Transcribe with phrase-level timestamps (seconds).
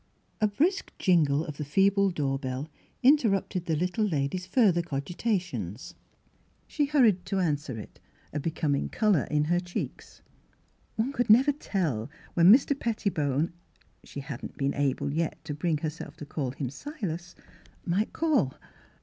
[0.41, 2.67] "A brisk jingle of the feeble door bell
[3.03, 5.93] in terrupted the little lady's further cogita tions.
[6.65, 7.99] She hurried to answer it,
[8.33, 10.21] a becom Miss Fhilura's Wedding Goivn ing colour in her cheeks.
[10.95, 12.73] One could nevei tell when Mr.
[12.79, 13.53] Pettibone
[14.03, 17.35] (she hadn't been able yet to bring herself to call him Silas)
[17.85, 18.55] might call.